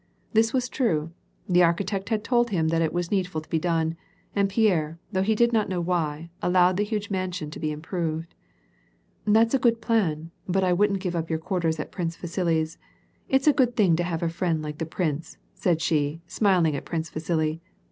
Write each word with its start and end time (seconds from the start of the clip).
This 0.33 0.51
was 0.51 0.67
true; 0.67 1.11
the 1.47 1.61
architect 1.61 2.09
had 2.09 2.23
told 2.23 2.49
him 2.49 2.69
that 2.69 2.81
it 2.81 2.91
was 2.91 3.11
needful 3.11 3.39
to 3.39 3.49
be 3.49 3.59
done, 3.59 3.95
and 4.35 4.49
Pierre, 4.49 4.97
though 5.11 5.21
he 5.21 5.35
did 5.35 5.53
not 5.53 5.69
know 5.69 5.79
why, 5.79 6.31
allowed 6.41 6.77
the 6.77 6.83
huge 6.83 7.11
mansion 7.11 7.51
to 7.51 7.59
be 7.59 7.71
improved." 7.71 8.33
That's 9.27 9.53
a 9.53 9.59
good 9.59 9.79
plan, 9.79 10.31
but 10.49 10.63
I 10.63 10.73
wouldn't 10.73 11.01
give 11.01 11.15
up 11.15 11.29
your 11.29 11.37
quarters 11.37 11.79
at 11.79 11.91
Prince 11.91 12.15
Vasili's. 12.15 12.79
It 13.29 13.41
is 13.41 13.47
a 13.47 13.53
good 13.53 13.75
thing 13.75 13.95
to 13.97 14.03
have 14.03 14.23
a 14.23 14.27
friend 14.29 14.59
like 14.63 14.79
the 14.79 14.87
prince," 14.87 15.37
said 15.53 15.81
she, 15.81 16.23
smiling 16.25 16.75
at 16.75 16.83
Prince 16.83 17.11
Vjusili. 17.11 17.59